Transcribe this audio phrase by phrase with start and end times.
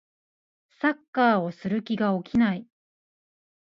[0.79, 2.65] サッカーをする気が起きない